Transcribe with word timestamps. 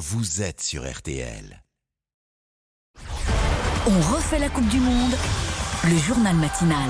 vous 0.00 0.40
êtes 0.40 0.62
sur 0.62 0.90
RTL. 0.90 1.62
On 3.86 4.14
refait 4.14 4.38
la 4.38 4.48
Coupe 4.48 4.68
du 4.68 4.80
Monde, 4.80 5.12
le 5.84 5.98
journal 5.98 6.34
matinal. 6.36 6.88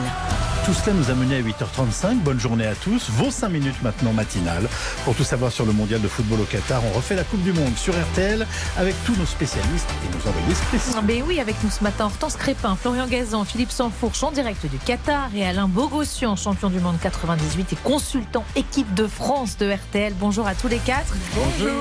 Tout 0.67 0.75
cela 0.75 0.95
nous 0.95 1.11
a 1.11 1.15
mené 1.15 1.37
à 1.37 1.41
8h35. 1.41 2.17
Bonne 2.21 2.39
journée 2.39 2.67
à 2.67 2.75
tous. 2.75 3.09
Vos 3.11 3.31
5 3.31 3.49
minutes 3.49 3.83
maintenant 3.83 4.13
matinales. 4.13 4.69
Pour 5.05 5.15
tout 5.17 5.25
savoir 5.25 5.51
sur 5.51 5.65
le 5.65 5.73
mondial 5.73 6.01
de 6.01 6.07
football 6.07 6.41
au 6.41 6.45
Qatar, 6.45 6.83
on 6.85 6.91
refait 6.97 7.17
la 7.17 7.25
Coupe 7.25 7.43
du 7.43 7.53
Monde 7.53 7.77
sur 7.77 7.95
RTL 7.95 8.47
avec 8.77 8.95
tous 9.05 9.17
nos 9.17 9.25
spécialistes 9.27 9.89
et 10.05 10.15
nos 10.15 10.31
envoyés 10.31 10.55
spéciaux. 10.55 11.01
Mais 11.05 11.23
oui, 11.23 11.41
avec 11.41 11.57
nous 11.65 11.71
ce 11.71 11.83
matin, 11.83 12.05
Hortense 12.05 12.37
Crépin, 12.37 12.77
Florian 12.81 13.07
Gazan, 13.07 13.45
Philippe 13.45 13.73
Sanfourche 13.73 14.23
en 14.23 14.31
direct 14.31 14.65
du 14.67 14.77
Qatar 14.79 15.31
et 15.35 15.47
Alain 15.47 15.67
Bogossian, 15.67 16.37
champion 16.37 16.69
du 16.71 16.79
monde 16.79 16.99
98 17.03 17.73
et 17.73 17.77
consultant 17.77 18.45
équipe 18.55 18.93
de 18.95 19.07
France 19.07 19.57
de 19.57 19.73
RTL. 19.73 20.13
Bonjour 20.21 20.47
à 20.47 20.55
tous 20.55 20.69
les 20.69 20.79
quatre. 20.79 21.15
Bonjour. 21.35 21.73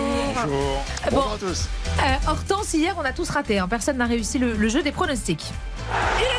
Bonjour. 0.46 0.84
Bonjour 1.12 1.34
à 1.34 1.38
tous. 1.38 1.68
Euh, 2.00 2.30
Hortense, 2.32 2.74
hier, 2.74 2.96
on 2.98 3.04
a 3.06 3.12
tous 3.12 3.30
raté. 3.30 3.60
hein. 3.60 3.68
Personne 3.70 3.98
n'a 3.98 4.06
réussi 4.06 4.40
le, 4.40 4.54
le 4.54 4.70
jeu 4.70 4.82
des 4.82 4.92
pronostics. 4.94 5.52
Il 5.92 5.94
annule 6.26 6.30
Il 6.30 6.30
annule 6.30 6.39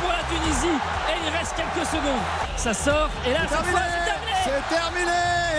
pour 0.00 0.08
la 0.10 0.22
Tunisie 0.28 0.76
et 1.08 1.16
il 1.26 1.36
reste 1.36 1.54
quelques 1.56 1.86
secondes. 1.86 2.22
Ça 2.56 2.74
sort 2.74 3.10
et 3.26 3.32
là, 3.32 3.40
c'est 3.48 3.56
terminé 3.56 3.82
C'est 4.44 4.74
terminé 4.74 5.12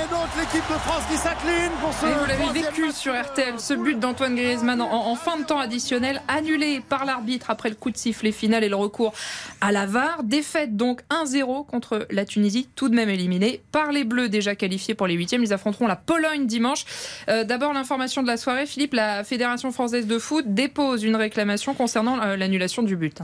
Et 0.03 0.07
donc 0.09 0.27
l'équipe 0.37 0.67
de 0.69 0.77
France 0.79 1.03
qui 1.09 1.17
s'incline 1.17 1.71
pour 1.81 1.93
ce 1.93 2.05
Et 2.05 2.13
vous 2.13 2.25
l'avez 2.25 2.61
vécu 2.61 2.91
sur 2.91 3.13
RTL, 3.19 3.59
ce 3.59 3.73
but 3.73 3.99
d'Antoine 3.99 4.35
Griezmann 4.35 4.81
en, 4.81 4.91
en 4.91 5.15
fin 5.15 5.37
de 5.37 5.43
temps 5.43 5.59
additionnel, 5.59 6.21
annulé 6.27 6.81
par 6.87 7.05
l'arbitre 7.05 7.49
après 7.49 7.69
le 7.69 7.75
coup 7.75 7.91
de 7.91 7.97
sifflet 7.97 8.31
final 8.31 8.63
et 8.63 8.69
le 8.69 8.75
recours 8.75 9.13
à 9.61 9.71
la 9.71 9.85
VAR. 9.85 10.23
Défaite 10.23 10.75
donc 10.75 11.01
1-0 11.09 11.65
contre 11.65 12.05
la 12.09 12.25
Tunisie, 12.25 12.67
tout 12.75 12.89
de 12.89 12.95
même 12.95 13.09
éliminée 13.09 13.61
par 13.71 13.91
les 13.91 14.03
Bleus 14.03 14.29
déjà 14.29 14.55
qualifiés 14.55 14.95
pour 14.95 15.07
les 15.07 15.13
huitièmes. 15.15 15.43
Ils 15.43 15.53
affronteront 15.53 15.87
la 15.87 15.95
Pologne 15.95 16.45
dimanche. 16.45 16.85
Euh, 17.29 17.43
D'abord 17.43 17.73
l'information 17.73 18.21
de 18.23 18.27
la 18.27 18.37
soirée, 18.37 18.65
Philippe, 18.65 18.93
la 18.93 19.23
Fédération 19.23 19.71
française 19.71 20.07
de 20.07 20.19
foot 20.19 20.45
dépose 20.47 21.03
une 21.03 21.15
réclamation 21.15 21.73
concernant 21.73 22.21
euh, 22.21 22.35
l'annulation 22.37 22.83
du 22.83 22.95
but. 22.95 23.19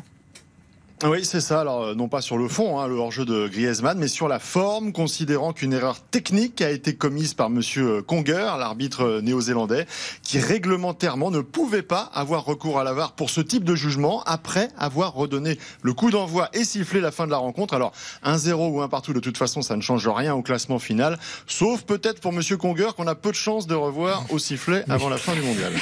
Oui, 1.05 1.25
c'est 1.25 1.41
ça. 1.41 1.59
Alors, 1.59 1.83
euh, 1.83 1.95
non 1.95 2.07
pas 2.07 2.21
sur 2.21 2.37
le 2.37 2.47
fond, 2.47 2.79
hein, 2.79 2.87
le 2.87 2.95
hors-jeu 2.95 3.25
de 3.25 3.49
Griezmann, 3.49 3.97
mais 3.97 4.07
sur 4.07 4.29
la 4.29 4.39
forme, 4.39 4.93
considérant 4.93 5.51
qu'une 5.51 5.73
erreur 5.73 5.99
technique 5.99 6.61
a 6.61 6.71
été 6.71 6.95
commise 6.95 7.33
par 7.33 7.49
Monsieur 7.49 8.01
Conger, 8.01 8.55
l'arbitre 8.57 9.03
euh, 9.03 9.21
néo-zélandais, 9.21 9.85
qui 10.21 10.39
réglementairement 10.39 11.29
ne 11.29 11.41
pouvait 11.41 11.81
pas 11.81 12.09
avoir 12.13 12.45
recours 12.45 12.79
à 12.79 12.85
la 12.85 12.93
VAR 12.93 13.11
pour 13.13 13.29
ce 13.29 13.41
type 13.41 13.65
de 13.65 13.75
jugement 13.75 14.23
après 14.23 14.69
avoir 14.77 15.13
redonné 15.13 15.59
le 15.81 15.93
coup 15.93 16.09
d'envoi 16.09 16.47
et 16.53 16.63
sifflé 16.63 17.01
la 17.01 17.11
fin 17.11 17.25
de 17.25 17.31
la 17.31 17.37
rencontre. 17.37 17.73
Alors, 17.73 17.91
1-0 18.23 18.53
ou 18.53 18.81
1 18.81 18.87
partout, 18.87 19.11
de 19.11 19.19
toute 19.19 19.37
façon, 19.37 19.61
ça 19.61 19.75
ne 19.75 19.81
change 19.81 20.07
rien 20.07 20.33
au 20.33 20.41
classement 20.41 20.79
final, 20.79 21.19
sauf 21.47 21.81
peut-être 21.81 22.21
pour 22.21 22.31
Monsieur 22.31 22.55
Conger 22.55 22.91
qu'on 22.95 23.07
a 23.07 23.15
peu 23.15 23.31
de 23.31 23.35
chances 23.35 23.67
de 23.67 23.75
revoir 23.75 24.23
au 24.29 24.39
sifflet 24.39 24.85
avant 24.87 25.09
la 25.09 25.17
fin 25.17 25.33
du 25.33 25.41
mondial. 25.41 25.73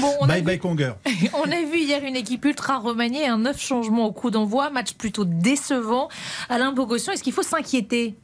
Bon, 0.00 0.12
on, 0.20 0.24
a 0.24 0.28
Bye 0.28 0.40
vu, 0.40 0.46
bye 0.46 0.58
Conger. 0.58 0.92
on 1.34 1.50
a 1.50 1.62
vu 1.62 1.78
hier 1.78 2.04
une 2.04 2.16
équipe 2.16 2.44
ultra 2.44 2.78
remaniée, 2.78 3.26
un 3.26 3.38
neuf 3.38 3.60
changements 3.60 4.05
au 4.06 4.12
coup 4.12 4.30
d'envoi, 4.30 4.70
match 4.70 4.94
plutôt 4.94 5.24
décevant. 5.24 6.08
Alain 6.48 6.72
Bogossian, 6.72 7.12
est-ce 7.12 7.22
qu'il 7.22 7.32
faut 7.32 7.42
s'inquiéter? 7.42 8.16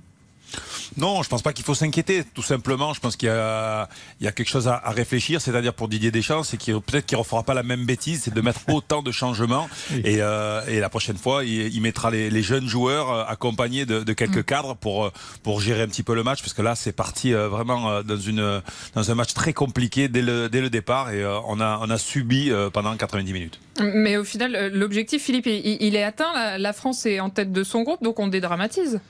Non, 0.97 1.23
je 1.23 1.29
pense 1.29 1.43
pas 1.43 1.53
qu'il 1.53 1.65
faut 1.65 1.75
s'inquiéter. 1.75 2.25
Tout 2.35 2.43
simplement, 2.43 2.93
je 2.95 3.01
pense 3.01 3.17
qu'il 3.17 3.29
y 3.29 3.33
a, 3.33 3.89
il 4.21 4.25
y 4.25 4.29
a 4.29 4.33
quelque 4.33 4.49
chose 4.49 4.69
à, 4.69 4.75
à 4.85 4.91
réfléchir. 4.91 5.41
C'est-à-dire 5.41 5.75
pour 5.75 5.89
Didier 5.89 6.11
Deschamps, 6.11 6.43
c'est 6.43 6.57
qu'il 6.57 6.79
peut-être 6.81 7.07
qu'il 7.07 7.17
refera 7.19 7.43
pas 7.43 7.55
la 7.55 7.63
même 7.63 7.85
bêtise, 7.85 8.23
c'est 8.25 8.35
de 8.35 8.41
mettre 8.41 8.61
autant 8.69 9.03
de 9.03 9.11
changements. 9.13 9.69
Et, 10.05 10.17
euh, 10.21 10.65
et 10.67 10.81
la 10.81 10.89
prochaine 10.89 11.17
fois, 11.17 11.45
il, 11.45 11.75
il 11.75 11.81
mettra 11.81 12.11
les, 12.11 12.31
les 12.31 12.43
jeunes 12.43 12.69
joueurs 12.69 13.11
euh, 13.11 13.25
accompagnés 13.27 13.87
de, 13.87 14.01
de 14.01 14.13
quelques 14.13 14.45
cadres 14.45 14.77
pour 14.77 15.07
euh, 15.07 15.13
pour 15.43 15.61
gérer 15.61 15.83
un 15.83 15.89
petit 15.89 16.03
peu 16.03 16.15
le 16.15 16.23
match, 16.23 16.41
parce 16.41 16.53
que 16.55 16.63
là, 16.63 16.75
c'est 16.75 16.93
parti 16.93 17.33
euh, 17.35 17.49
vraiment 17.49 18.03
dans 18.03 18.17
une 18.17 18.63
dans 18.95 19.11
un 19.11 19.15
match 19.15 19.35
très 19.35 19.53
compliqué 19.53 20.09
dès 20.09 20.23
le 20.23 20.49
dès 20.49 20.61
le 20.61 20.71
départ, 20.71 21.11
et 21.13 21.23
euh, 21.23 21.39
on 21.47 21.61
a 21.61 21.79
on 21.83 21.91
a 21.91 21.99
subi 21.99 22.51
euh, 22.51 22.71
pendant 22.71 22.97
90 22.97 23.33
minutes. 23.33 23.61
Mais 23.81 24.17
au 24.17 24.25
final, 24.25 24.71
l'objectif, 24.75 25.23
Philippe, 25.23 25.47
il, 25.47 25.79
il 25.81 25.97
est 25.97 26.03
atteint. 26.03 26.33
La, 26.35 26.59
la 26.59 26.73
France 26.73 27.07
est 27.07 27.21
en 27.21 27.31
tête 27.31 27.53
de 27.53 27.65
son 27.65 27.83
groupe, 27.83 28.03
donc 28.03 28.19
on 28.21 28.29
dédramatise. 28.29 29.01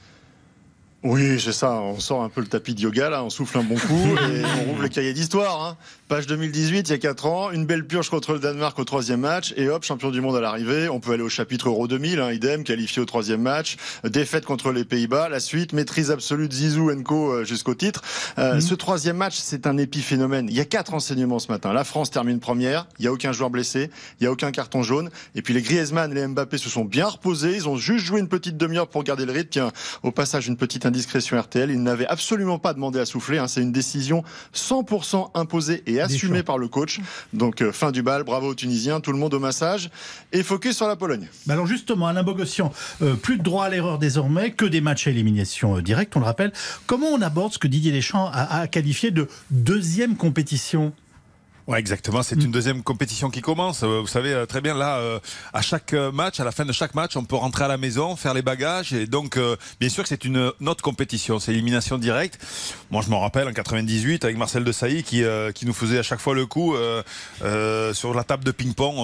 Oui, 1.04 1.40
c'est 1.40 1.52
ça. 1.52 1.72
On 1.80 1.98
sort 1.98 2.22
un 2.22 2.28
peu 2.28 2.40
le 2.40 2.46
tapis 2.46 2.74
de 2.74 2.80
yoga, 2.80 3.10
là, 3.10 3.24
on 3.24 3.30
souffle 3.30 3.58
un 3.58 3.64
bon 3.64 3.74
coup 3.74 4.16
et 4.32 4.42
on 4.60 4.70
rouvre 4.70 4.82
le 4.82 4.88
cahier 4.88 5.12
d'histoire. 5.12 5.64
Hein. 5.64 5.76
Page 6.06 6.28
2018, 6.28 6.88
il 6.88 6.92
y 6.92 6.94
a 6.94 6.98
4 6.98 7.26
ans, 7.26 7.50
une 7.50 7.66
belle 7.66 7.84
purge 7.86 8.08
contre 8.08 8.34
le 8.34 8.38
Danemark 8.38 8.78
au 8.78 8.84
troisième 8.84 9.20
match 9.20 9.52
et 9.56 9.68
hop, 9.68 9.82
champion 9.82 10.10
du 10.10 10.20
monde 10.20 10.36
à 10.36 10.40
l'arrivée. 10.40 10.88
On 10.88 11.00
peut 11.00 11.12
aller 11.12 11.22
au 11.22 11.28
chapitre 11.28 11.68
Euro 11.70 11.88
2000, 11.88 12.20
hein, 12.20 12.30
idem, 12.30 12.62
qualifié 12.62 13.02
au 13.02 13.04
troisième 13.04 13.40
match. 13.42 13.78
Défaite 14.04 14.44
contre 14.44 14.70
les 14.70 14.84
Pays-Bas, 14.84 15.28
la 15.28 15.40
suite, 15.40 15.72
maîtrise 15.72 16.12
absolue 16.12 16.46
de 16.46 16.52
Zizou 16.52 16.92
Enco 16.92 17.32
euh, 17.32 17.44
jusqu'au 17.44 17.74
titre. 17.74 18.02
Euh, 18.38 18.60
Ce 18.60 18.74
troisième 18.74 19.16
match, 19.16 19.38
c'est 19.38 19.66
un 19.66 19.78
épiphénomène. 19.78 20.46
Il 20.50 20.54
y 20.54 20.60
a 20.60 20.64
quatre 20.64 20.94
enseignements 20.94 21.40
ce 21.40 21.50
matin. 21.50 21.72
La 21.72 21.84
France 21.84 22.12
termine 22.12 22.38
première, 22.38 22.86
il 23.00 23.06
y 23.06 23.08
a 23.08 23.12
aucun 23.12 23.32
joueur 23.32 23.50
blessé, 23.50 23.90
il 24.20 24.24
y 24.24 24.26
a 24.28 24.30
aucun 24.30 24.52
carton 24.52 24.82
jaune. 24.84 25.10
Et 25.34 25.42
puis 25.42 25.52
les 25.52 25.62
Griezmann 25.62 26.12
et 26.12 26.14
les 26.14 26.26
Mbappé 26.28 26.58
se 26.58 26.68
sont 26.68 26.84
bien 26.84 27.06
reposés. 27.06 27.56
Ils 27.56 27.68
ont 27.68 27.76
juste 27.76 28.04
joué 28.04 28.20
une 28.20 28.28
petite 28.28 28.56
demi-heure 28.56 28.86
pour 28.86 29.02
garder 29.02 29.24
le 29.24 29.32
rythme. 29.32 29.48
Tiens, 29.50 29.72
au 30.02 30.12
passage, 30.12 30.46
une 30.46 30.56
petite 30.56 30.86
indiscrétion 30.92 31.40
RTL. 31.40 31.70
Ils 31.70 31.82
n'avaient 31.82 32.06
absolument 32.06 32.58
pas 32.58 32.74
demandé 32.74 32.98
à 33.00 33.06
souffler. 33.06 33.38
hein. 33.38 33.48
C'est 33.48 33.62
une 33.62 33.72
décision 33.72 34.22
100% 34.54 35.30
imposée 35.34 35.82
et 35.86 36.00
assumée 36.00 36.32
Deschamps. 36.34 36.44
par 36.44 36.58
le 36.58 36.68
coach. 36.68 37.00
Donc 37.32 37.62
euh, 37.62 37.72
fin 37.72 37.90
du 37.92 38.02
bal, 38.02 38.24
bravo 38.24 38.48
aux 38.48 38.54
Tunisiens, 38.54 39.00
tout 39.00 39.12
le 39.12 39.18
monde 39.18 39.32
au 39.32 39.38
massage 39.40 39.90
et 40.32 40.42
focus 40.42 40.76
sur 40.76 40.86
la 40.86 40.96
Pologne. 40.96 41.28
Bah 41.46 41.54
alors 41.54 41.66
justement, 41.66 42.06
Alain 42.08 42.22
Bogossian, 42.22 42.72
euh, 43.00 43.14
plus 43.14 43.38
de 43.38 43.42
droit 43.42 43.64
à 43.64 43.68
l'erreur 43.70 43.98
désormais, 43.98 44.50
que 44.52 44.66
des 44.66 44.80
matchs 44.82 45.06
à 45.06 45.10
élimination 45.10 45.76
euh, 45.78 45.82
directe, 45.82 46.14
on 46.16 46.20
le 46.20 46.26
rappelle. 46.26 46.52
Comment 46.86 47.08
on 47.08 47.22
aborde 47.22 47.54
ce 47.54 47.58
que 47.58 47.68
Didier 47.68 47.92
Deschamps 47.92 48.26
a, 48.32 48.60
a 48.60 48.66
qualifié 48.66 49.10
de 49.10 49.28
deuxième 49.50 50.16
compétition? 50.16 50.92
Ouais, 51.68 51.78
exactement. 51.78 52.22
C'est 52.22 52.42
une 52.42 52.50
deuxième 52.50 52.82
compétition 52.82 53.30
qui 53.30 53.40
commence. 53.40 53.84
Euh, 53.84 54.00
Vous 54.00 54.08
savez 54.08 54.32
euh, 54.32 54.46
très 54.46 54.60
bien 54.60 54.74
là, 54.74 54.96
euh, 54.96 55.20
à 55.52 55.62
chaque 55.62 55.92
match, 55.92 56.40
à 56.40 56.44
la 56.44 56.50
fin 56.50 56.64
de 56.64 56.72
chaque 56.72 56.94
match, 56.94 57.16
on 57.16 57.24
peut 57.24 57.36
rentrer 57.36 57.64
à 57.64 57.68
la 57.68 57.76
maison, 57.76 58.16
faire 58.16 58.34
les 58.34 58.42
bagages, 58.42 58.92
et 58.92 59.06
donc 59.06 59.36
euh, 59.36 59.56
bien 59.78 59.88
sûr 59.88 60.02
que 60.02 60.08
c'est 60.08 60.24
une 60.24 60.52
autre 60.66 60.82
compétition, 60.82 61.38
c'est 61.38 61.52
élimination 61.52 61.98
directe. 61.98 62.40
Moi, 62.90 63.02
je 63.04 63.10
m'en 63.10 63.20
rappelle 63.20 63.46
en 63.46 63.52
98 63.52 64.24
avec 64.24 64.36
Marcel 64.36 64.64
de 64.64 64.72
Sailly 64.72 65.04
qui 65.04 65.22
euh, 65.22 65.52
qui 65.52 65.66
nous 65.66 65.72
faisait 65.72 65.98
à 65.98 66.02
chaque 66.02 66.20
fois 66.20 66.34
le 66.34 66.46
coup 66.46 66.74
sur 67.94 68.14
la 68.14 68.24
table 68.24 68.44
de 68.44 68.50
ping-pong 68.50 68.96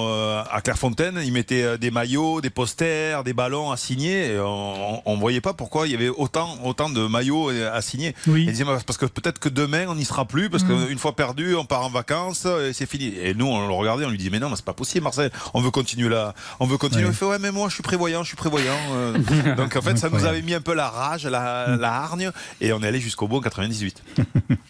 à 0.51 0.61
Clairefontaine. 0.63 1.21
Il 1.25 1.33
mettait 1.33 1.79
des 1.79 1.91
maillots, 1.91 2.41
des 2.41 2.51
posters, 2.51 3.23
des 3.25 3.33
ballons 3.33 3.71
à 3.71 3.77
signer. 3.77 4.33
Et 4.33 4.41
on, 4.41 5.17
voyait 5.19 5.41
pas 5.41 5.53
pourquoi 5.53 5.87
il 5.87 5.93
y 5.93 5.95
avait 5.95 6.09
autant 6.09 6.59
autant 6.65 6.91
de 6.91 7.07
maillots 7.07 7.51
à 7.51 7.81
signer. 7.83 8.15
Oui. 8.27 8.45
Il 8.47 8.53
disait 8.53 8.65
parce 8.65 8.99
que 8.99 9.07
peut-être 9.07 9.39
que 9.39 9.49
demain 9.49 9.87
on 9.89 9.95
n'y 9.95 10.05
sera 10.05 10.25
plus 10.25 10.49
parce 10.51 10.65
qu'une 10.65 10.99
fois 10.99 11.15
perdu 11.15 11.55
on 11.57 11.65
part 11.65 11.85
en 11.85 11.91
vacances 11.91 12.48
et 12.49 12.73
c'est 12.73 12.87
fini. 12.87 13.15
Et 13.21 13.35
nous 13.35 13.47
on 13.47 13.67
le 13.67 13.73
regardait, 13.75 14.05
on 14.05 14.11
lui 14.11 14.19
dit 14.19 14.31
mais 14.31 14.39
non, 14.39 14.49
mais 14.51 14.57
c'est 14.57 14.65
pas 14.65 14.73
possible 14.73 15.05
Marcel, 15.05 15.31
on 15.55 15.61
veut 15.61 15.71
continuer 15.71 16.09
là, 16.09 16.35
on 16.61 16.67
veut 16.67 16.79
continuer. 16.79 17.05
Ouais. 17.05 17.11
Il 17.11 17.17
fait 17.17 17.25
ouais 17.25 17.39
mais 17.39 17.51
moi 17.51 17.69
je 17.69 17.75
suis 17.75 17.83
prévoyant, 17.83 18.23
je 18.23 18.29
suis 18.29 18.37
prévoyant. 18.37 18.77
Euh, 18.93 19.55
Donc 19.57 19.77
en 19.77 19.83
fait 19.83 19.97
ça 19.97 20.09
nous 20.09 20.25
avait 20.25 20.43
mis 20.43 20.55
un 20.55 20.61
peu 20.61 20.75
la 20.75 20.89
rage, 20.89 21.27
la, 21.27 21.77
la 21.77 21.93
hargne 21.93 22.31
et 22.61 22.73
on 22.73 22.83
est 22.83 22.87
allé 22.89 23.01
jusqu'au 23.01 23.29
bout 23.29 23.37
en 23.39 23.41
98. 23.41 24.03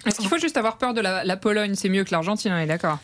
Est-ce 0.06 0.16
qu'il 0.16 0.28
faut 0.28 0.38
juste 0.38 0.56
avoir 0.56 0.76
peur 0.78 0.94
de 0.94 1.00
la, 1.00 1.24
la 1.24 1.36
Pologne? 1.36 1.74
C'est 1.74 1.88
mieux 1.88 2.04
que 2.04 2.10
l'Argentine, 2.10 2.52
on 2.52 2.58
est 2.58 2.66
d'accord 2.66 2.98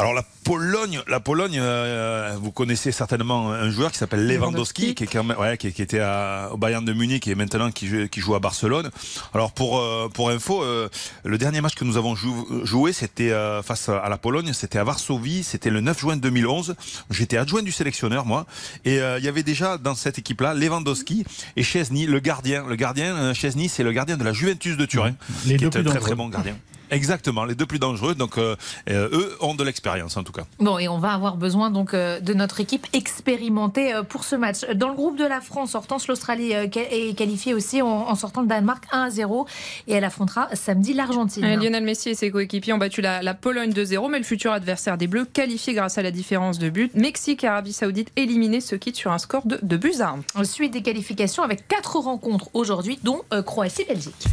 Alors 0.00 0.14
la 0.14 0.22
Pologne, 0.44 1.00
la 1.08 1.18
Pologne, 1.18 1.58
euh, 1.60 2.36
vous 2.40 2.52
connaissez 2.52 2.92
certainement 2.92 3.50
un 3.52 3.68
joueur 3.70 3.90
qui 3.90 3.98
s'appelle 3.98 4.26
Lewandowski, 4.28 4.94
qui, 4.94 5.04
est 5.04 5.06
quand 5.08 5.24
même- 5.24 5.36
ouais, 5.38 5.56
qui, 5.58 5.72
qui 5.72 5.82
était 5.82 5.98
à- 5.98 6.50
au 6.52 6.56
Bayern 6.56 6.84
de 6.84 6.92
Munich 6.92 7.26
et 7.26 7.34
maintenant 7.34 7.72
qui 7.72 7.88
joue, 7.88 8.06
qui 8.08 8.20
joue 8.20 8.36
à 8.36 8.38
Barcelone. 8.38 8.90
Alors 9.34 9.50
pour 9.52 9.80
euh, 9.80 10.08
pour 10.08 10.30
info, 10.30 10.62
euh, 10.62 10.88
le 11.24 11.36
dernier 11.36 11.60
match 11.60 11.74
que 11.74 11.84
nous 11.84 11.96
avons 11.96 12.14
jou- 12.14 12.46
joué, 12.64 12.92
c'était 12.92 13.32
euh, 13.32 13.60
face 13.62 13.88
à 13.88 14.08
la 14.08 14.16
Pologne, 14.18 14.52
c'était 14.52 14.78
à 14.78 14.84
Varsovie, 14.84 15.42
c'était 15.42 15.68
le 15.70 15.80
9 15.80 15.98
juin 15.98 16.16
2011. 16.16 16.76
J'étais 17.10 17.36
adjoint 17.36 17.62
du 17.62 17.72
sélectionneur 17.72 18.24
moi, 18.24 18.46
et 18.84 19.00
euh, 19.00 19.18
il 19.18 19.24
y 19.24 19.28
avait 19.28 19.42
déjà 19.42 19.78
dans 19.78 19.96
cette 19.96 20.18
équipe-là 20.18 20.54
Lewandowski 20.54 21.24
et 21.56 21.62
Chesney, 21.64 22.06
le 22.06 22.20
gardien. 22.20 22.64
Le 22.68 22.76
gardien, 22.76 23.16
euh, 23.16 23.34
Chesney, 23.34 23.66
c'est 23.68 23.82
le 23.82 23.90
gardien 23.92 24.16
de 24.16 24.22
la 24.24 24.32
Juventus 24.32 24.76
de 24.76 24.86
Turin, 24.86 25.14
Les 25.44 25.56
qui 25.56 25.64
deux 25.68 25.76
est 25.76 25.80
un 25.80 25.90
très 25.90 25.98
très 25.98 26.14
bon 26.14 26.28
gardien. 26.28 26.56
Exactement, 26.90 27.44
les 27.44 27.54
deux 27.54 27.66
plus 27.66 27.78
dangereux. 27.78 28.14
Donc 28.14 28.38
euh, 28.38 28.56
euh, 28.90 29.08
eux 29.12 29.36
ont 29.40 29.54
de 29.54 29.64
l'expérience 29.64 30.16
en 30.16 30.24
tout 30.24 30.32
cas. 30.32 30.44
Bon, 30.58 30.78
et 30.78 30.88
on 30.88 30.98
va 30.98 31.12
avoir 31.12 31.36
besoin 31.36 31.70
donc 31.70 31.94
euh, 31.94 32.20
de 32.20 32.34
notre 32.34 32.60
équipe 32.60 32.86
expérimentée 32.92 33.92
pour 34.08 34.24
ce 34.24 34.36
match. 34.36 34.64
Dans 34.74 34.88
le 34.88 34.94
groupe 34.94 35.16
de 35.16 35.24
la 35.24 35.40
France, 35.40 35.74
Hortense, 35.74 36.08
l'Australie 36.08 36.52
est 36.52 37.16
qualifiée 37.16 37.54
aussi 37.54 37.82
en, 37.82 38.14
sortant 38.14 38.42
le 38.42 38.48
Danemark 38.48 38.84
1 38.92 39.02
à 39.02 39.10
0 39.10 39.46
et 39.86 39.92
elle 39.94 40.04
affrontera 40.04 40.48
samedi 40.54 40.94
l'Argentine. 40.94 41.44
Euh, 41.44 41.56
Lionel 41.56 41.84
Messi 41.84 42.10
et 42.10 42.14
ses 42.14 42.30
coéquipiers 42.30 42.72
ont 42.72 42.78
battu 42.78 43.00
la, 43.00 43.22
la 43.22 43.34
Pologne 43.34 43.70
2-0, 43.70 44.10
mais 44.10 44.18
le 44.18 44.24
futur 44.24 44.52
adversaire 44.52 44.98
des 44.98 45.06
Bleus, 45.06 45.26
qualifié 45.26 45.74
grâce 45.74 45.98
à 45.98 46.02
la 46.02 46.10
différence 46.10 46.58
de 46.58 46.68
but, 46.68 46.94
Mexique 46.94 47.44
et 47.44 47.48
Arabie 47.48 47.72
Saoudite 47.72 48.10
éliminés, 48.16 48.60
se 48.60 48.76
quittent 48.76 48.96
sur 48.96 49.12
un 49.12 49.18
score 49.18 49.46
de 49.46 49.58
2 49.62 49.76
buts 49.76 49.94
à 50.00 50.14
1. 50.36 50.44
Suite 50.44 50.72
des 50.72 50.82
qualifications 50.82 51.42
avec 51.42 51.68
quatre 51.68 51.96
rencontres 51.98 52.48
aujourd'hui, 52.54 52.98
dont 53.02 53.20
euh, 53.32 53.42
Croatie-Belgique. 53.42 54.26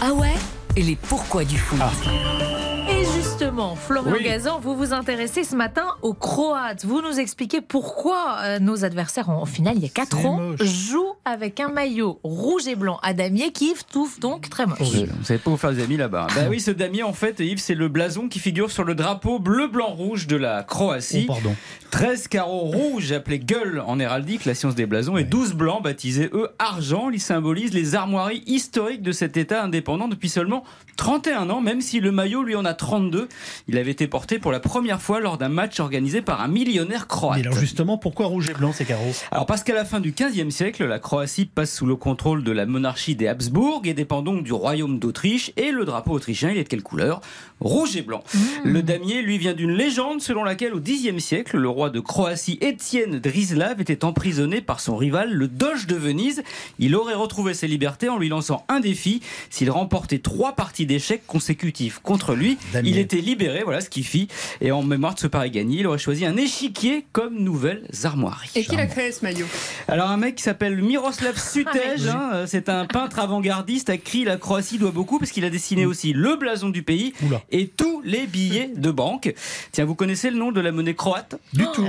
Ah 0.00 0.12
ouais? 0.12 0.34
Les 0.82 0.96
pourquoi 0.96 1.44
du 1.44 1.58
foot 1.58 1.78
Et 1.80 2.55
justement, 3.56 3.74
justement, 3.74 3.76
Florian 3.76 4.12
Oui. 4.12 4.24
Gazan, 4.24 4.60
vous 4.60 4.76
vous 4.76 4.92
intéressez 4.92 5.44
ce 5.44 5.56
matin 5.56 5.86
aux 6.02 6.14
Croates. 6.14 6.84
Vous 6.84 7.00
nous 7.00 7.18
expliquez 7.18 7.60
pourquoi 7.60 8.38
euh, 8.42 8.58
nos 8.58 8.84
adversaires 8.84 9.30
en 9.30 9.44
finale, 9.46 9.74
il 9.76 9.82
y 9.82 9.86
a 9.86 9.90
4 9.90 10.16
C'est 10.16 10.26
ans, 10.26 10.38
moche. 10.40 10.62
jouent 10.62 11.14
avec 11.24 11.60
un 11.60 11.68
maillot 11.68 12.20
rouge 12.22 12.66
et 12.66 12.76
blanc 12.76 12.98
à 13.02 13.14
damier 13.14 13.52
qui 13.52 13.72
trouve 13.90 14.18
donc 14.20 14.48
très 14.50 14.66
moche. 14.66 14.78
Vous 14.80 15.24
savez 15.24 15.38
pas 15.38 15.50
où 15.50 15.56
faire 15.56 15.72
des 15.72 15.82
amis 15.82 15.96
là-bas. 15.96 16.26
Bah 16.34 16.42
oui, 16.48 16.60
ce 16.60 16.70
damier, 16.70 17.02
en 17.02 17.12
fait, 17.12 17.40
Yves, 17.40 17.58
c'est 17.60 17.74
le 17.74 17.88
blason 17.88 18.28
qui 18.28 18.38
figure 18.38 18.70
sur 18.70 18.84
le 18.84 18.94
drapeau 18.94 19.38
bleu-blanc-rouge 19.38 20.26
de 20.26 20.36
la 20.36 20.60
Oh, 20.62 20.66
Croatie. 20.66 21.24
pardon. 21.26 21.54
13 21.90 22.28
carreaux 22.28 22.58
rouges 22.60 23.12
appelés 23.12 23.38
gueules 23.38 23.82
en 23.86 23.98
héraldique, 23.98 24.44
la 24.44 24.54
science 24.54 24.74
des 24.74 24.86
blasons, 24.86 25.16
et 25.16 25.24
12 25.24 25.54
blancs 25.54 25.82
baptisés 25.82 26.28
eux 26.32 26.48
argent. 26.58 27.10
Ils 27.10 27.20
symbolisent 27.20 27.72
les 27.72 27.94
armoiries 27.94 28.42
historiques 28.46 29.02
de 29.02 29.12
cet 29.12 29.36
État 29.36 29.62
indépendant 29.62 30.08
depuis 30.08 30.28
seulement 30.28 30.64
31 30.96 31.48
ans, 31.50 31.60
même 31.60 31.80
si 31.80 32.00
le 32.00 32.10
maillot 32.12 32.42
lui 32.42 32.56
en 32.56 32.64
a 32.64 32.74
32. 32.74 33.28
Il 33.68 33.78
avait 33.78 33.90
été 33.90 34.06
porté 34.06 34.38
pour 34.38 34.52
la 34.52 34.60
première 34.60 35.00
fois 35.00 35.20
lors 35.20 35.38
d'un 35.38 35.48
match 35.48 35.80
organisé 35.80 36.22
par 36.22 36.40
un 36.40 36.48
millionnaire 36.48 37.06
croate. 37.06 37.38
Mais 37.38 37.46
alors 37.46 37.58
justement, 37.58 37.98
pourquoi 37.98 38.26
rouge 38.26 38.50
et 38.50 38.54
blanc 38.54 38.72
ces 38.72 38.84
carreaux 38.84 39.12
Alors 39.30 39.46
parce 39.46 39.62
qu'à 39.62 39.74
la 39.74 39.84
fin 39.84 40.00
du 40.00 40.12
XVe 40.12 40.50
siècle, 40.50 40.84
la 40.84 40.98
Croatie 40.98 41.46
passe 41.46 41.74
sous 41.74 41.86
le 41.86 41.96
contrôle 41.96 42.44
de 42.44 42.52
la 42.52 42.66
monarchie 42.66 43.16
des 43.16 43.28
Habsbourg 43.28 43.82
et 43.84 43.94
dépend 43.94 44.22
donc 44.22 44.42
du 44.42 44.52
royaume 44.52 44.98
d'Autriche. 44.98 45.52
Et 45.56 45.70
le 45.70 45.84
drapeau 45.84 46.12
autrichien, 46.12 46.50
il 46.50 46.58
est 46.58 46.64
de 46.64 46.68
quelle 46.68 46.82
couleur? 46.82 47.20
Rouge 47.60 47.96
et 47.96 48.02
blanc. 48.02 48.22
Le 48.64 48.82
damier, 48.82 49.22
lui, 49.22 49.38
vient 49.38 49.54
d'une 49.54 49.72
légende 49.72 50.20
selon 50.20 50.44
laquelle 50.44 50.74
au 50.74 50.80
Xe 50.80 51.18
siècle, 51.18 51.56
le 51.56 51.68
roi 51.68 51.90
de 51.90 52.00
Croatie 52.00 52.58
Étienne 52.60 53.18
Drislav 53.18 53.80
était 53.80 54.04
emprisonné 54.04 54.60
par 54.60 54.80
son 54.80 54.96
rival, 54.96 55.32
le 55.32 55.48
Doge 55.48 55.86
de 55.86 55.96
Venise. 55.96 56.42
Il 56.78 56.94
aurait 56.94 57.14
retrouvé 57.14 57.54
ses 57.54 57.66
libertés 57.66 58.08
en 58.08 58.18
lui 58.18 58.28
lançant 58.28 58.64
un 58.68 58.80
défi. 58.80 59.22
S'il 59.50 59.70
remportait 59.70 60.18
trois 60.18 60.52
parties 60.52 60.86
d'échecs 60.86 61.26
consécutives 61.26 62.00
contre 62.02 62.34
lui, 62.34 62.58
Damier. 62.72 62.90
il 62.90 62.98
était 62.98 63.20
libéré, 63.36 63.62
voilà 63.64 63.82
ce 63.82 63.90
qu'il 63.90 64.04
fit. 64.04 64.28
Et 64.62 64.72
en 64.72 64.82
mémoire 64.82 65.14
de 65.14 65.20
ce 65.20 65.26
pari 65.26 65.50
gagné, 65.50 65.80
il 65.80 65.86
aurait 65.86 65.98
choisi 65.98 66.24
un 66.24 66.38
échiquier 66.38 67.04
comme 67.12 67.38
nouvelle 67.38 67.86
armoirie. 68.02 68.48
Et 68.54 68.64
qui 68.64 68.76
l'a 68.76 68.86
créé 68.86 69.12
ce 69.12 69.22
maillot? 69.22 69.44
Alors 69.88 70.10
un 70.10 70.16
mec 70.16 70.36
qui 70.36 70.42
s'appelle 70.42 70.80
Miroslav 70.80 71.38
Sutej, 71.52 72.08
hein, 72.08 72.30
euh, 72.32 72.46
c'est 72.46 72.70
un 72.70 72.86
peintre 72.86 73.18
avant-gardiste 73.18 73.90
à 73.90 73.98
qui 73.98 74.24
la 74.24 74.38
Croatie 74.38 74.78
doit 74.78 74.90
beaucoup 74.90 75.18
parce 75.18 75.32
qu'il 75.32 75.44
a 75.44 75.50
dessiné 75.50 75.84
aussi 75.84 76.14
le 76.14 76.36
blason 76.36 76.70
du 76.70 76.82
pays 76.82 77.12
Oula. 77.26 77.42
et 77.50 77.68
tous 77.68 78.00
les 78.04 78.26
billets 78.26 78.70
de 78.74 78.90
banque. 78.90 79.34
Tiens, 79.72 79.84
vous 79.84 79.94
connaissez 79.94 80.30
le 80.30 80.38
nom 80.38 80.50
de 80.50 80.60
la 80.62 80.72
monnaie 80.72 80.94
croate? 80.94 81.36
Du 81.52 81.64
tout. 81.74 81.86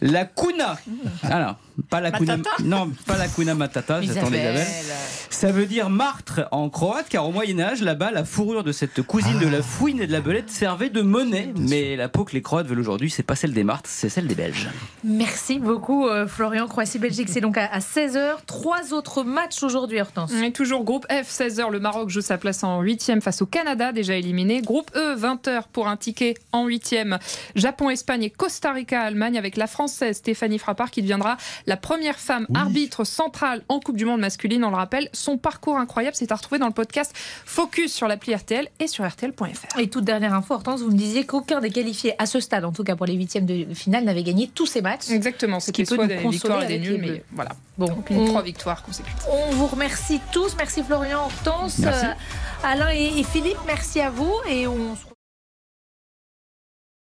La 0.00 0.24
kuna. 0.24 0.76
Alors, 1.22 1.56
pas 1.90 2.00
la 2.00 2.10
kuna, 2.10 2.36
non, 2.64 2.90
pas 3.06 3.16
la 3.16 3.28
kuna 3.28 3.54
matata. 3.54 4.02
Isabelle. 4.02 4.64
Ça 5.30 5.52
veut 5.52 5.66
dire 5.66 5.90
martre 5.90 6.48
en 6.50 6.70
croate, 6.70 7.08
car 7.08 7.28
au 7.28 7.32
Moyen 7.32 7.60
Âge, 7.60 7.82
là-bas, 7.82 8.10
la 8.10 8.24
fourrure 8.24 8.64
de 8.64 8.72
cette 8.72 9.02
cousine 9.02 9.38
de 9.38 9.46
la 9.46 9.62
fouine 9.62 10.00
et 10.00 10.06
de 10.06 10.12
la 10.12 10.20
belette 10.20 10.50
servait 10.50 10.88
de 10.88 11.02
monnaie. 11.02 11.52
Mais 11.58 11.96
la 11.96 12.08
peau 12.08 12.24
que 12.24 12.32
les 12.32 12.42
Croates 12.42 12.66
veulent 12.66 12.80
aujourd'hui, 12.80 13.10
c'est 13.10 13.22
pas 13.22 13.36
celle 13.36 13.52
des 13.52 13.64
martres, 13.64 13.90
c'est 13.90 14.08
celle 14.08 14.26
des 14.26 14.34
Belges. 14.34 14.68
Merci 15.04 15.58
beaucoup, 15.58 16.06
euh, 16.06 16.26
Florian. 16.26 16.66
Croatie-Belgique, 16.66 17.28
c'est 17.30 17.40
donc 17.40 17.58
à, 17.58 17.78
16h. 17.78 18.44
Trois 18.46 18.92
autres 18.92 19.24
matchs 19.24 19.62
aujourd'hui, 19.62 20.00
Hortense. 20.00 20.32
Et 20.32 20.52
toujours 20.52 20.84
groupe 20.84 21.06
F, 21.10 21.30
16h, 21.30 21.70
le 21.70 21.80
Maroc 21.80 22.08
joue 22.08 22.20
sa 22.20 22.38
place 22.38 22.64
en 22.64 22.82
8e 22.82 23.20
face 23.20 23.42
au 23.42 23.46
Canada, 23.46 23.92
déjà 23.92 24.14
éliminé. 24.14 24.62
Groupe 24.62 24.90
E, 24.96 25.16
20h 25.16 25.64
pour 25.72 25.88
un 25.88 25.96
ticket 25.96 26.34
en 26.52 26.66
8e. 26.66 27.18
Japon, 27.54 27.90
Espagne 27.90 28.22
et 28.22 28.30
Costa 28.30 28.72
Rica, 28.72 29.02
Allemagne, 29.02 29.36
avec 29.36 29.56
la 29.56 29.66
Française 29.86 30.16
Stéphanie 30.16 30.58
Frappard 30.58 30.90
qui 30.90 31.00
deviendra 31.00 31.36
la 31.66 31.76
première 31.76 32.18
femme 32.18 32.48
arbitre 32.54 33.04
centrale 33.04 33.62
en 33.68 33.78
Coupe 33.78 33.96
du 33.96 34.04
Monde 34.04 34.20
masculine. 34.20 34.64
On 34.64 34.70
le 34.70 34.74
rappelle, 34.76 35.08
son 35.12 35.38
parcours 35.38 35.76
incroyable, 35.78 36.16
c'est 36.18 36.32
à 36.32 36.34
retrouver 36.34 36.58
dans 36.58 36.66
le 36.66 36.72
podcast 36.72 37.12
Focus 37.14 37.92
sur 37.94 38.08
l'appli 38.08 38.34
RTL 38.34 38.66
et 38.80 38.88
sur 38.88 39.06
RTL.fr. 39.08 39.78
Et 39.78 39.88
toute 39.88 40.02
dernière 40.04 40.34
info, 40.34 40.54
Hortense, 40.54 40.80
vous 40.80 40.90
me 40.90 40.96
disiez 40.96 41.24
qu'aucun 41.24 41.60
des 41.60 41.70
qualifiés 41.70 42.14
à 42.18 42.26
ce 42.26 42.40
stade, 42.40 42.64
en 42.64 42.72
tout 42.72 42.82
cas 42.82 42.96
pour 42.96 43.06
les 43.06 43.14
huitièmes 43.14 43.46
de 43.46 43.72
finale, 43.74 44.02
n'avait 44.02 44.24
gagné 44.24 44.48
tous 44.52 44.66
ses 44.66 44.82
matchs. 44.82 45.08
Exactement, 45.08 45.60
Ce 45.60 45.70
qui 45.70 45.84
peut 45.84 45.94
soit 45.94 46.04
nous 46.04 46.08
des 46.08 46.16
consoler 46.16 46.32
victoires 46.32 46.62
et 46.64 46.66
des 46.66 46.78
nuls, 46.80 47.00
les 47.00 47.10
mais 47.12 47.24
voilà. 47.32 47.50
Bon, 47.78 47.86
Donc 47.86 48.08
on, 48.10 48.24
trois 48.26 48.42
victoires 48.42 48.82
consécutives. 48.82 49.22
on 49.30 49.52
vous 49.52 49.68
remercie 49.68 50.20
tous. 50.32 50.56
Merci 50.56 50.82
Florian, 50.82 51.20
Hortense, 51.26 51.78
Merci. 51.78 52.06
euh, 52.06 52.64
Alain 52.64 52.90
et, 52.92 53.20
et 53.20 53.22
Philippe. 53.22 53.58
Merci 53.68 54.00
à 54.00 54.10
vous. 54.10 54.32
Et 54.50 54.66
on 54.66 54.96
se 54.96 55.00
retrouve 55.02 55.15